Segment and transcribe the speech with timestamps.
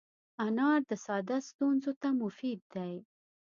[0.45, 2.95] انار د ساه ستونزو ته مفید دی.